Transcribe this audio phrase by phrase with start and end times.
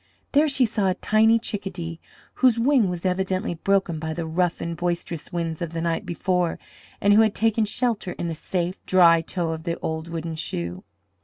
[0.31, 1.99] There she saw a tiny chick a dee,
[2.41, 6.57] whose wing was evidently broken by the rough and boisterous winds of the night before,
[6.99, 10.83] and who had taken shelter in the safe, dry toe of the old wooden shoe.